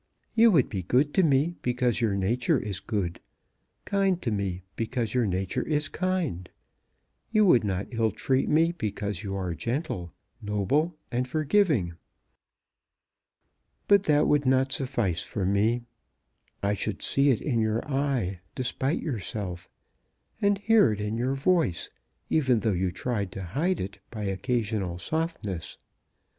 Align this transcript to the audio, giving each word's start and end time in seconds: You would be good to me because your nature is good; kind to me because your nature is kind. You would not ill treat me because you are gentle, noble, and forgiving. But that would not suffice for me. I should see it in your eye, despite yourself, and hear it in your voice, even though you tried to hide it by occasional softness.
You 0.33 0.49
would 0.49 0.67
be 0.67 0.81
good 0.81 1.13
to 1.13 1.21
me 1.21 1.57
because 1.61 2.01
your 2.01 2.15
nature 2.15 2.57
is 2.57 2.79
good; 2.79 3.19
kind 3.85 4.19
to 4.23 4.31
me 4.31 4.63
because 4.75 5.13
your 5.13 5.27
nature 5.27 5.61
is 5.61 5.89
kind. 5.89 6.49
You 7.31 7.45
would 7.45 7.63
not 7.63 7.85
ill 7.91 8.09
treat 8.09 8.49
me 8.49 8.71
because 8.71 9.21
you 9.21 9.35
are 9.35 9.53
gentle, 9.53 10.11
noble, 10.41 10.97
and 11.11 11.27
forgiving. 11.27 11.93
But 13.87 14.05
that 14.05 14.27
would 14.27 14.47
not 14.47 14.71
suffice 14.71 15.21
for 15.21 15.45
me. 15.45 15.83
I 16.63 16.73
should 16.73 17.03
see 17.03 17.29
it 17.29 17.39
in 17.39 17.59
your 17.59 17.87
eye, 17.87 18.39
despite 18.55 19.03
yourself, 19.03 19.69
and 20.41 20.57
hear 20.57 20.91
it 20.91 20.99
in 20.99 21.15
your 21.15 21.35
voice, 21.35 21.91
even 22.27 22.61
though 22.61 22.71
you 22.71 22.91
tried 22.91 23.31
to 23.33 23.43
hide 23.43 23.79
it 23.79 23.99
by 24.09 24.23
occasional 24.23 24.97
softness. 24.97 25.77